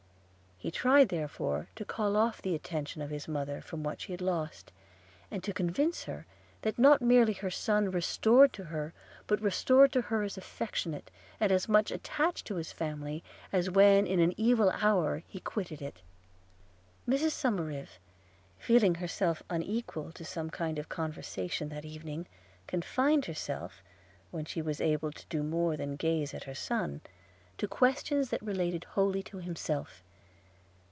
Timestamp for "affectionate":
10.37-11.09